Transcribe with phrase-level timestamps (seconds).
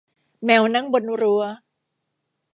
[0.45, 1.41] แมวนั่งบนรั้ว